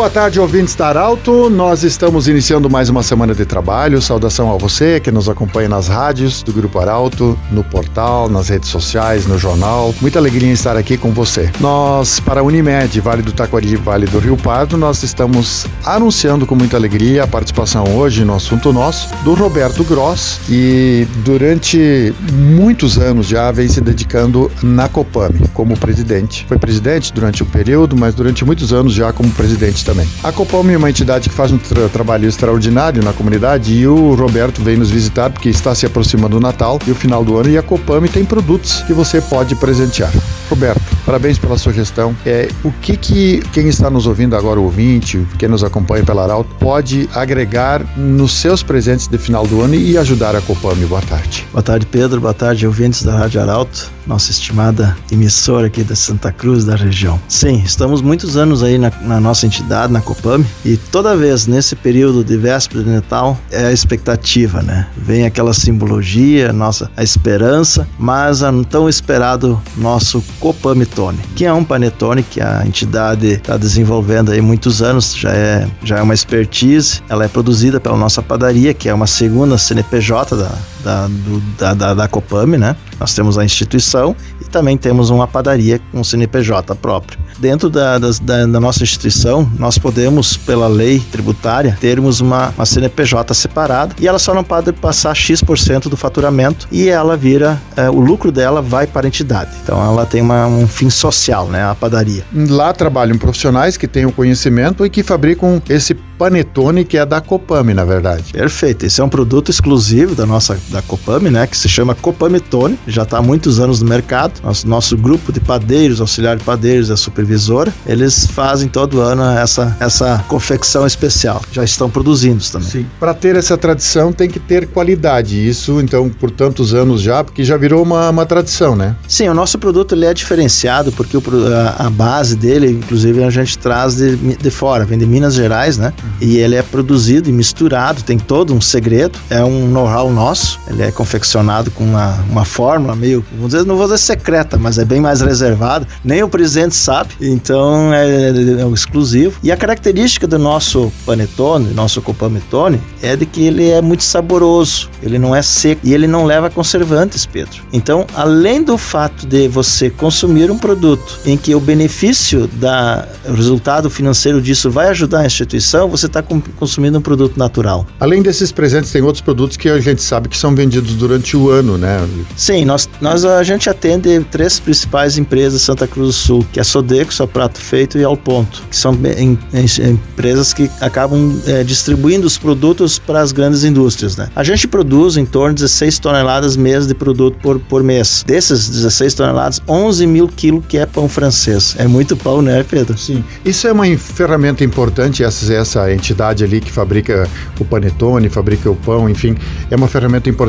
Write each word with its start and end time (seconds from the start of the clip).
boa 0.00 0.08
tarde, 0.08 0.40
ouvintes 0.40 0.74
da 0.74 0.88
Arauto. 0.88 1.50
Nós 1.50 1.82
estamos 1.82 2.26
iniciando 2.26 2.70
mais 2.70 2.88
uma 2.88 3.02
semana 3.02 3.34
de 3.34 3.44
trabalho. 3.44 4.00
Saudação 4.00 4.50
a 4.50 4.56
você 4.56 4.98
que 4.98 5.10
nos 5.10 5.28
acompanha 5.28 5.68
nas 5.68 5.88
rádios 5.88 6.42
do 6.42 6.54
Grupo 6.54 6.78
Arauto, 6.78 7.38
no 7.50 7.62
portal, 7.62 8.26
nas 8.26 8.48
redes 8.48 8.70
sociais, 8.70 9.26
no 9.26 9.36
jornal. 9.36 9.94
Muita 10.00 10.18
alegria 10.18 10.48
em 10.48 10.52
estar 10.52 10.74
aqui 10.74 10.96
com 10.96 11.10
você. 11.10 11.52
Nós, 11.60 12.18
para 12.18 12.40
a 12.40 12.42
Unimed, 12.42 12.98
Vale 12.98 13.20
do 13.20 13.30
Taquari, 13.30 13.76
Vale 13.76 14.06
do 14.06 14.18
Rio 14.18 14.38
Pardo, 14.38 14.78
nós 14.78 15.02
estamos 15.02 15.66
anunciando 15.84 16.46
com 16.46 16.54
muita 16.54 16.78
alegria 16.78 17.24
a 17.24 17.26
participação 17.26 17.84
hoje 17.94 18.24
no 18.24 18.34
assunto 18.34 18.72
nosso 18.72 19.14
do 19.22 19.34
Roberto 19.34 19.84
Gross, 19.84 20.40
que 20.46 21.06
durante 21.16 22.14
muitos 22.32 22.96
anos 22.96 23.26
já 23.26 23.52
vem 23.52 23.68
se 23.68 23.82
dedicando 23.82 24.50
na 24.62 24.88
Copame 24.88 25.46
como 25.52 25.76
presidente. 25.76 26.46
Foi 26.48 26.56
presidente 26.56 27.12
durante 27.12 27.42
um 27.42 27.46
período, 27.46 27.94
mas 27.98 28.14
durante 28.14 28.46
muitos 28.46 28.72
anos 28.72 28.94
já 28.94 29.12
como 29.12 29.30
presidente 29.32 29.89
também. 29.90 30.08
A 30.22 30.30
Copome 30.30 30.72
é 30.72 30.78
uma 30.78 30.88
entidade 30.88 31.28
que 31.28 31.34
faz 31.34 31.50
um 31.50 31.58
tra 31.58 31.88
trabalho 31.88 32.28
extraordinário 32.28 33.02
na 33.02 33.12
comunidade 33.12 33.74
e 33.74 33.86
o 33.88 34.14
Roberto 34.14 34.62
vem 34.62 34.76
nos 34.76 34.88
visitar 34.88 35.30
porque 35.30 35.48
está 35.48 35.74
se 35.74 35.84
aproximando 35.84 36.36
o 36.36 36.40
Natal 36.40 36.78
e 36.86 36.92
o 36.92 36.94
final 36.94 37.24
do 37.24 37.36
ano 37.36 37.50
e 37.50 37.58
a 37.58 37.62
Copame 37.62 38.08
tem 38.08 38.24
produtos 38.24 38.82
que 38.82 38.92
você 38.92 39.20
pode 39.20 39.56
presentear. 39.56 40.12
Roberto, 40.48 40.82
parabéns 41.06 41.38
pela 41.38 41.56
sua 41.56 41.72
gestão. 41.72 42.14
É, 42.26 42.48
o 42.64 42.72
que, 42.72 42.96
que 42.96 43.40
quem 43.52 43.68
está 43.68 43.88
nos 43.88 44.06
ouvindo 44.06 44.34
agora, 44.34 44.58
o 44.58 44.64
ouvinte, 44.64 45.24
quem 45.38 45.48
nos 45.48 45.62
acompanha 45.62 46.04
pela 46.04 46.24
Arauto, 46.24 46.52
pode 46.56 47.08
agregar 47.14 47.84
nos 47.96 48.32
seus 48.32 48.62
presentes 48.62 49.06
de 49.06 49.16
final 49.16 49.46
do 49.46 49.60
ano 49.60 49.76
e 49.76 49.96
ajudar 49.96 50.34
a 50.34 50.40
Copame? 50.40 50.84
Boa 50.86 51.02
tarde. 51.02 51.46
Boa 51.52 51.62
tarde, 51.62 51.86
Pedro. 51.86 52.20
Boa 52.20 52.34
tarde, 52.34 52.66
ouvintes 52.66 53.04
da 53.04 53.16
Rádio 53.16 53.40
Arauto, 53.40 53.90
nossa 54.04 54.32
estimada 54.32 54.96
emissora 55.10 55.68
aqui 55.68 55.84
da 55.84 55.94
Santa 55.94 56.32
Cruz 56.32 56.64
da 56.64 56.74
região. 56.74 57.20
Sim, 57.28 57.62
estamos 57.64 58.02
muitos 58.02 58.36
anos 58.36 58.64
aí 58.64 58.76
na, 58.76 58.90
na 59.02 59.20
nossa 59.20 59.46
entidade, 59.46 59.69
na 59.88 60.00
Copame, 60.00 60.46
e 60.64 60.76
toda 60.76 61.16
vez 61.16 61.46
nesse 61.46 61.74
período 61.74 62.24
de 62.24 62.36
véspera 62.36 62.82
de 62.82 62.90
Natal 62.90 63.38
é 63.50 63.66
a 63.66 63.72
expectativa, 63.72 64.60
né? 64.62 64.86
Vem 64.96 65.24
aquela 65.24 65.54
simbologia, 65.54 66.52
nossa, 66.52 66.90
a 66.96 67.02
esperança, 67.02 67.88
mas 67.98 68.42
a 68.42 68.50
tão 68.64 68.88
esperado 68.88 69.60
nosso 69.76 70.22
Copamitone, 70.38 71.18
que 71.34 71.44
é 71.44 71.52
um 71.52 71.64
panetone 71.64 72.22
que 72.22 72.40
a 72.40 72.64
entidade 72.66 73.26
está 73.28 73.56
desenvolvendo 73.56 74.32
aí 74.32 74.40
muitos 74.40 74.82
anos, 74.82 75.14
já 75.16 75.30
é, 75.30 75.68
já 75.82 75.98
é 75.98 76.02
uma 76.02 76.14
expertise. 76.14 77.00
Ela 77.08 77.24
é 77.24 77.28
produzida 77.28 77.80
pela 77.80 77.96
nossa 77.96 78.22
padaria, 78.22 78.74
que 78.74 78.88
é 78.88 78.94
uma 78.94 79.06
segunda 79.06 79.56
CNPJ 79.56 80.36
da, 80.36 80.52
da, 80.82 81.06
do, 81.06 81.40
da, 81.58 81.74
da, 81.74 81.94
da 81.94 82.08
Copame, 82.08 82.58
né? 82.58 82.76
Nós 82.98 83.14
temos 83.14 83.38
a 83.38 83.44
instituição 83.44 84.14
e 84.40 84.44
também 84.44 84.76
temos 84.76 85.08
uma 85.10 85.26
padaria 85.26 85.80
com 85.90 86.04
CNPJ 86.04 86.74
próprio. 86.74 87.18
Dentro 87.38 87.70
da, 87.70 87.98
da, 87.98 88.10
da, 88.46 88.60
nossa 88.60 88.82
instituição, 88.82 89.50
nós 89.58 89.78
podemos, 89.78 90.36
pela 90.36 90.68
lei 90.68 91.00
tributária, 91.10 91.76
termos 91.80 92.20
uma, 92.20 92.50
uma 92.50 92.66
CNPJ 92.66 93.32
separada 93.32 93.94
e 93.98 94.06
ela 94.06 94.18
só 94.18 94.34
não 94.34 94.44
pode 94.44 94.72
passar 94.72 95.14
X% 95.14 95.88
do 95.88 95.96
faturamento 95.96 96.68
e 96.70 96.88
ela 96.88 97.16
vira, 97.16 97.60
é, 97.74 97.88
o 97.88 97.98
lucro 97.98 98.30
dela 98.30 98.60
vai 98.60 98.86
para 98.86 99.06
a 99.06 99.08
entidade. 99.08 99.50
Então 99.62 99.82
ela 99.82 100.04
tem 100.04 100.20
uma, 100.20 100.46
um 100.46 100.66
fim 100.66 100.90
social, 100.90 101.48
né? 101.48 101.64
A 101.64 101.74
padaria. 101.74 102.22
Lá 102.34 102.72
trabalham 102.74 103.16
profissionais 103.16 103.78
que 103.78 103.88
têm 103.88 104.04
o 104.04 104.12
conhecimento 104.12 104.84
e 104.84 104.90
que 104.90 105.02
fabricam 105.02 105.62
esse 105.68 105.94
panetone 105.94 106.84
que 106.84 106.98
é 106.98 107.06
da 107.06 107.18
Copame, 107.18 107.72
na 107.72 107.84
verdade. 107.86 108.32
Perfeito. 108.32 108.84
Esse 108.84 109.00
é 109.00 109.04
um 109.04 109.08
produto 109.08 109.50
exclusivo 109.50 110.14
da 110.14 110.26
nossa 110.26 110.54
da 110.70 110.82
Copame, 110.82 111.30
né? 111.30 111.46
Que 111.46 111.56
se 111.56 111.68
chama 111.68 111.94
Copametone. 111.94 112.78
Já 112.86 113.02
está 113.02 113.18
há 113.18 113.22
muitos 113.22 113.60
anos 113.60 113.80
no 113.80 113.88
mercado. 113.88 114.40
Nosso, 114.42 114.68
nosso 114.68 114.96
grupo 114.96 115.32
de 115.32 115.40
padeiros, 115.40 116.00
auxiliar 116.00 116.36
de 116.36 116.44
padeiros, 116.44 116.90
a 116.90 116.96
supervisora, 116.96 117.72
eles 117.86 118.26
fazem 118.26 118.68
todo 118.68 119.00
ano 119.00 119.22
essa, 119.22 119.76
essa 119.80 120.24
confecção 120.28 120.86
especial. 120.86 121.42
Já 121.52 121.64
estão 121.64 121.90
produzindo 121.90 122.42
também. 122.50 122.68
Sim. 122.68 122.86
Para 122.98 123.14
ter 123.14 123.36
essa 123.36 123.56
tradição 123.56 124.12
tem 124.12 124.28
que 124.28 124.38
ter 124.38 124.66
qualidade. 124.68 125.48
Isso, 125.48 125.80
então, 125.80 126.08
por 126.08 126.30
tantos 126.30 126.74
anos 126.74 127.00
já, 127.00 127.24
porque 127.24 127.44
já 127.44 127.56
virou 127.56 127.82
uma, 127.82 128.10
uma 128.10 128.26
tradição, 128.26 128.76
né? 128.76 128.96
Sim, 129.08 129.28
o 129.28 129.34
nosso 129.34 129.58
produto 129.58 129.94
ele 129.94 130.06
é 130.06 130.14
diferenciado 130.14 130.92
porque 130.92 131.16
o, 131.16 131.22
a, 131.54 131.86
a 131.86 131.90
base 131.90 132.36
dele, 132.36 132.70
inclusive, 132.70 133.22
a 133.24 133.30
gente 133.30 133.58
traz 133.58 133.96
de, 133.96 134.16
de 134.16 134.50
fora, 134.50 134.84
vem 134.84 134.98
de 134.98 135.06
Minas 135.06 135.34
Gerais, 135.34 135.78
né? 135.78 135.92
E 136.20 136.36
ele 136.36 136.54
é 136.54 136.62
produzido 136.62 137.28
e 137.28 137.32
misturado, 137.32 138.02
tem 138.02 138.18
todo 138.18 138.54
um 138.54 138.60
segredo, 138.60 139.18
é 139.28 139.44
um 139.44 139.68
know-how 139.68 140.10
nosso. 140.12 140.59
Ele 140.68 140.82
é 140.82 140.90
confeccionado 140.90 141.70
com 141.70 141.84
uma, 141.84 142.14
uma 142.30 142.44
fórmula 142.44 142.94
meio, 142.94 143.24
vamos 143.32 143.52
dizer, 143.52 143.66
não 143.66 143.76
vou 143.76 143.86
dizer 143.86 143.98
secreta, 143.98 144.56
mas 144.56 144.78
é 144.78 144.84
bem 144.84 145.00
mais 145.00 145.20
reservado. 145.20 145.86
Nem 146.04 146.22
o 146.22 146.28
presidente 146.28 146.74
sabe, 146.76 147.14
então 147.20 147.92
é, 147.92 148.06
é, 148.06 148.62
é 148.62 148.68
exclusivo. 148.72 149.38
E 149.42 149.50
a 149.50 149.56
característica 149.56 150.26
do 150.26 150.38
nosso 150.38 150.92
panetone, 151.04 151.72
nosso 151.74 152.00
copametone, 152.00 152.80
é 153.02 153.16
de 153.16 153.26
que 153.26 153.44
ele 153.44 153.68
é 153.68 153.80
muito 153.80 154.04
saboroso, 154.04 154.90
ele 155.02 155.18
não 155.18 155.34
é 155.34 155.42
seco 155.42 155.80
e 155.84 155.92
ele 155.92 156.06
não 156.06 156.24
leva 156.24 156.48
conservantes, 156.50 157.26
Pedro. 157.26 157.62
Então, 157.72 158.06
além 158.14 158.62
do 158.62 158.78
fato 158.78 159.26
de 159.26 159.48
você 159.48 159.90
consumir 159.90 160.50
um 160.50 160.58
produto 160.58 161.20
em 161.26 161.36
que 161.36 161.54
o 161.54 161.60
benefício 161.60 162.46
da 162.46 163.08
o 163.26 163.32
resultado 163.32 163.90
financeiro 163.90 164.40
disso 164.40 164.70
vai 164.70 164.88
ajudar 164.88 165.20
a 165.20 165.26
instituição, 165.26 165.88
você 165.88 166.06
está 166.06 166.22
consumindo 166.22 166.98
um 166.98 167.02
produto 167.02 167.36
natural. 167.36 167.86
Além 167.98 168.22
desses 168.22 168.50
presentes, 168.52 168.90
tem 168.90 169.02
outros 169.02 169.20
produtos 169.20 169.56
que 169.56 169.68
a 169.68 169.80
gente 169.80 170.02
sabe 170.02 170.28
que 170.28 170.36
são 170.36 170.49
vendidos 170.54 170.94
durante 170.94 171.36
o 171.36 171.50
ano, 171.50 171.78
né? 171.78 172.06
Sim, 172.36 172.64
nós, 172.64 172.88
nós 173.00 173.24
a 173.24 173.42
gente 173.42 173.68
atende 173.68 174.20
três 174.30 174.58
principais 174.58 175.18
empresas 175.18 175.62
Santa 175.62 175.86
Cruz 175.86 176.08
do 176.08 176.12
Sul, 176.12 176.46
que 176.52 176.58
é 176.58 176.62
a 176.62 176.64
Sodeco, 176.64 177.12
Só 177.12 177.26
Prato 177.26 177.58
Feito 177.60 177.98
e 177.98 178.04
Ao 178.04 178.16
Ponto, 178.16 178.62
que 178.70 178.76
são 178.76 178.94
em, 179.16 179.38
em, 179.52 179.90
empresas 179.90 180.52
que 180.52 180.70
acabam 180.80 181.40
é, 181.46 181.62
distribuindo 181.62 182.26
os 182.26 182.38
produtos 182.38 182.98
para 182.98 183.20
as 183.20 183.32
grandes 183.32 183.64
indústrias, 183.64 184.16
né? 184.16 184.28
A 184.34 184.44
gente 184.44 184.66
produz 184.66 185.16
em 185.16 185.24
torno 185.24 185.54
de 185.54 185.62
16 185.62 185.98
toneladas 185.98 186.56
mês 186.56 186.86
de 186.86 186.94
produto 186.94 187.38
por, 187.40 187.58
por 187.58 187.82
mês. 187.82 188.24
Desses 188.26 188.68
16 188.68 189.14
toneladas, 189.14 189.62
11 189.68 190.06
mil 190.06 190.28
quilos 190.28 190.64
que 190.66 190.78
é 190.78 190.86
pão 190.86 191.08
francês. 191.08 191.74
É 191.78 191.86
muito 191.86 192.16
pão, 192.16 192.42
né, 192.42 192.64
Pedro? 192.68 192.96
Sim. 192.98 193.24
Isso 193.44 193.66
é 193.66 193.72
uma 193.72 193.86
ferramenta 193.96 194.64
importante, 194.64 195.22
essa, 195.22 195.52
essa 195.52 195.92
entidade 195.92 196.44
ali 196.44 196.60
que 196.60 196.70
fabrica 196.70 197.28
o 197.58 197.64
panetone, 197.64 198.28
fabrica 198.28 198.70
o 198.70 198.76
pão, 198.76 199.08
enfim, 199.08 199.36
é 199.70 199.76
uma 199.76 199.88
ferramenta 199.88 200.28
importante 200.28 200.39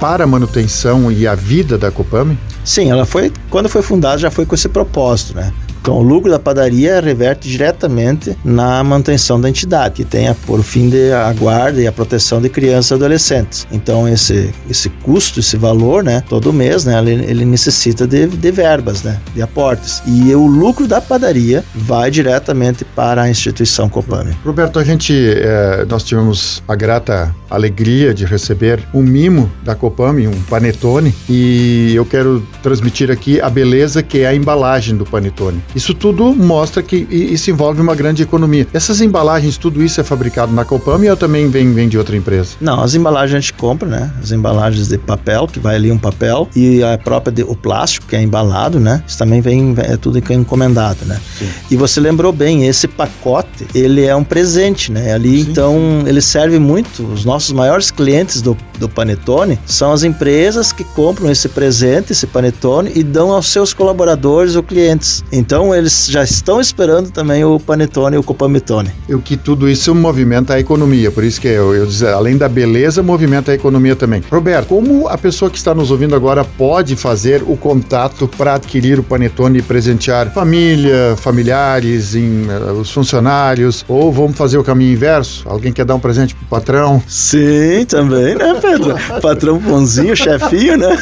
para 0.00 0.24
a 0.24 0.26
manutenção 0.26 1.10
e 1.10 1.26
a 1.26 1.34
vida 1.34 1.76
da 1.76 1.90
Copame? 1.90 2.38
Sim, 2.64 2.90
ela 2.90 3.04
foi, 3.04 3.32
quando 3.50 3.68
foi 3.68 3.82
fundada, 3.82 4.18
já 4.18 4.30
foi 4.30 4.46
com 4.46 4.54
esse 4.54 4.68
propósito, 4.68 5.34
né? 5.34 5.52
Então, 5.86 5.98
o 5.98 6.02
lucro 6.02 6.28
da 6.28 6.38
padaria 6.40 7.00
reverte 7.00 7.48
diretamente 7.48 8.36
na 8.44 8.82
manutenção 8.82 9.40
da 9.40 9.48
entidade, 9.48 9.94
que 9.94 10.04
tem 10.04 10.34
por 10.44 10.60
fim 10.64 10.90
de 10.90 11.12
a 11.12 11.32
guarda 11.32 11.80
e 11.80 11.86
a 11.86 11.92
proteção 11.92 12.42
de 12.42 12.48
crianças 12.48 12.90
e 12.90 12.94
adolescentes. 12.94 13.68
Então, 13.70 14.08
esse, 14.08 14.52
esse 14.68 14.88
custo, 14.88 15.38
esse 15.38 15.56
valor, 15.56 16.02
né, 16.02 16.24
todo 16.28 16.52
mês, 16.52 16.84
né, 16.84 16.98
ele, 16.98 17.24
ele 17.26 17.44
necessita 17.44 18.04
de, 18.04 18.26
de 18.26 18.50
verbas, 18.50 19.04
né, 19.04 19.20
de 19.32 19.40
aportes. 19.40 20.02
E 20.04 20.34
o 20.34 20.44
lucro 20.44 20.88
da 20.88 21.00
padaria 21.00 21.62
vai 21.72 22.10
diretamente 22.10 22.84
para 22.84 23.22
a 23.22 23.30
instituição 23.30 23.88
Copame. 23.88 24.36
Roberto, 24.44 24.80
a 24.80 24.84
gente, 24.84 25.14
é, 25.14 25.86
nós 25.88 26.02
tivemos 26.02 26.64
a 26.66 26.74
grata 26.74 27.32
alegria 27.48 28.12
de 28.12 28.24
receber 28.24 28.80
um 28.92 29.02
mimo 29.02 29.48
da 29.62 29.76
Copame, 29.76 30.26
um 30.26 30.42
panetone, 30.50 31.14
e 31.28 31.92
eu 31.94 32.04
quero 32.04 32.44
transmitir 32.60 33.08
aqui 33.08 33.40
a 33.40 33.48
beleza 33.48 34.02
que 34.02 34.22
é 34.22 34.26
a 34.26 34.34
embalagem 34.34 34.96
do 34.96 35.04
panetone. 35.04 35.62
Isso 35.76 35.92
tudo 35.92 36.34
mostra 36.34 36.82
que 36.82 37.06
isso 37.10 37.50
envolve 37.50 37.82
uma 37.82 37.94
grande 37.94 38.22
economia. 38.22 38.66
Essas 38.72 39.02
embalagens, 39.02 39.58
tudo 39.58 39.84
isso 39.84 40.00
é 40.00 40.04
fabricado 40.04 40.50
na 40.50 40.64
Copame 40.64 41.10
ou 41.10 41.16
também 41.18 41.50
vem, 41.50 41.70
vem 41.74 41.86
de 41.86 41.98
outra 41.98 42.16
empresa? 42.16 42.52
Não, 42.58 42.82
as 42.82 42.94
embalagens 42.94 43.36
a 43.36 43.40
gente 43.40 43.52
compra, 43.52 43.86
né? 43.86 44.10
As 44.22 44.32
embalagens 44.32 44.88
de 44.88 44.96
papel, 44.96 45.46
que 45.46 45.60
vai 45.60 45.74
ali 45.74 45.92
um 45.92 45.98
papel, 45.98 46.48
e 46.56 46.82
a 46.82 46.96
própria 46.96 47.30
de, 47.30 47.42
o 47.42 47.54
plástico, 47.54 48.06
que 48.06 48.16
é 48.16 48.22
embalado, 48.22 48.80
né? 48.80 49.02
Isso 49.06 49.18
também 49.18 49.42
vem, 49.42 49.74
é 49.76 49.98
tudo 49.98 50.18
encomendado, 50.32 51.04
né? 51.04 51.20
Sim. 51.38 51.48
E 51.70 51.76
você 51.76 52.00
lembrou 52.00 52.32
bem, 52.32 52.66
esse 52.66 52.88
pacote, 52.88 53.66
ele 53.74 54.02
é 54.02 54.16
um 54.16 54.24
presente, 54.24 54.90
né? 54.90 55.12
Ali, 55.12 55.42
Sim. 55.42 55.50
então, 55.50 56.04
ele 56.06 56.22
serve 56.22 56.58
muito, 56.58 57.02
os 57.02 57.26
nossos 57.26 57.52
maiores 57.52 57.90
clientes 57.90 58.40
do 58.40 58.56
do 58.78 58.88
panetone 58.88 59.58
são 59.66 59.92
as 59.92 60.02
empresas 60.02 60.72
que 60.72 60.84
compram 60.84 61.30
esse 61.30 61.48
presente, 61.48 62.12
esse 62.12 62.26
panetone 62.26 62.92
e 62.94 63.02
dão 63.02 63.32
aos 63.32 63.48
seus 63.48 63.72
colaboradores 63.72 64.56
ou 64.56 64.62
clientes. 64.62 65.24
Então 65.32 65.74
eles 65.74 66.06
já 66.08 66.22
estão 66.22 66.60
esperando 66.60 67.10
também 67.10 67.44
o 67.44 67.58
panetone, 67.58 68.16
o 68.16 68.22
copamitone. 68.22 68.90
E 69.08 69.14
o 69.14 69.20
que 69.20 69.36
tudo 69.36 69.68
isso 69.68 69.94
movimenta 69.94 70.54
a 70.54 70.60
economia, 70.60 71.10
por 71.10 71.24
isso 71.24 71.40
que 71.40 71.48
eu, 71.48 71.74
eu 71.74 71.86
dizer, 71.86 72.08
além 72.08 72.36
da 72.36 72.48
beleza, 72.48 73.02
movimenta 73.02 73.52
a 73.52 73.54
economia 73.54 73.96
também. 73.96 74.22
Roberto, 74.30 74.68
como 74.68 75.08
a 75.08 75.16
pessoa 75.16 75.50
que 75.50 75.56
está 75.56 75.74
nos 75.74 75.90
ouvindo 75.90 76.14
agora 76.14 76.44
pode 76.44 76.96
fazer 76.96 77.42
o 77.42 77.56
contato 77.56 78.28
para 78.28 78.54
adquirir 78.54 78.98
o 78.98 79.02
panetone 79.02 79.58
e 79.58 79.62
presentear 79.62 80.32
família, 80.32 81.16
familiares, 81.16 82.14
em, 82.14 82.46
uh, 82.46 82.72
os 82.80 82.90
funcionários, 82.90 83.84
ou 83.88 84.12
vamos 84.12 84.36
fazer 84.36 84.58
o 84.58 84.64
caminho 84.64 84.92
inverso? 84.92 85.42
Alguém 85.46 85.72
quer 85.72 85.84
dar 85.84 85.94
um 85.94 86.00
presente 86.00 86.34
pro 86.34 86.46
patrão? 86.46 87.02
Sim, 87.06 87.84
também, 87.88 88.34
né, 88.34 88.54
Pedro? 88.70 88.96
patrão 89.22 89.58
bonzinho, 89.58 90.16
chefinho, 90.16 90.76
né? 90.76 90.98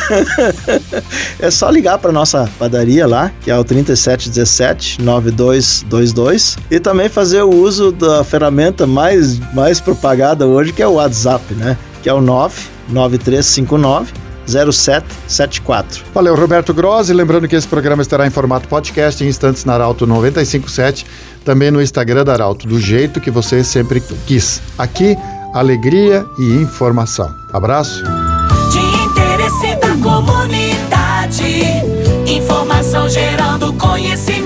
é 1.40 1.50
só 1.50 1.70
ligar 1.70 1.98
para 1.98 2.12
nossa 2.12 2.48
padaria 2.58 3.06
lá, 3.06 3.32
que 3.40 3.50
é 3.50 3.58
o 3.58 3.64
3717 3.64 5.02
9222 5.02 6.58
e 6.70 6.78
também 6.78 7.08
fazer 7.08 7.42
o 7.42 7.50
uso 7.50 7.92
da 7.92 8.22
ferramenta 8.24 8.86
mais 8.86 9.38
mais 9.52 9.80
propagada 9.80 10.46
hoje, 10.46 10.72
que 10.72 10.82
é 10.82 10.86
o 10.86 10.94
WhatsApp, 10.94 11.54
né? 11.54 11.76
Que 12.02 12.08
é 12.08 12.12
o 12.12 12.20
99359 12.20 14.24
0774. 14.46 16.04
Valeu, 16.12 16.34
Roberto 16.34 16.74
Grossi. 16.74 17.12
Lembrando 17.12 17.48
que 17.48 17.56
esse 17.56 17.66
programa 17.66 18.02
estará 18.02 18.26
em 18.26 18.30
formato 18.30 18.68
podcast 18.68 19.22
em 19.24 19.28
instantes 19.28 19.64
na 19.64 19.74
Arauto 19.74 20.06
957, 20.06 21.06
também 21.44 21.70
no 21.70 21.80
Instagram 21.80 22.24
da 22.24 22.32
Arauto, 22.32 22.66
do 22.66 22.78
jeito 22.78 23.20
que 23.20 23.30
você 23.30 23.64
sempre 23.64 24.02
quis. 24.26 24.60
Aqui, 24.78 25.16
alegria 25.54 26.26
e 26.36 26.52
informação. 26.56 27.32
Abraço. 27.52 28.02
De 28.72 28.78
interesse 29.06 29.76
da 29.76 29.96
comunidade, 30.02 31.62
informação 32.26 33.08
gerando 33.08 33.72
conhecimento. 33.74 34.43